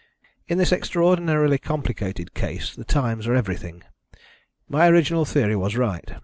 [0.47, 3.83] In this extraordinarily complicated case the times are everything.
[4.67, 6.15] My original theory was right.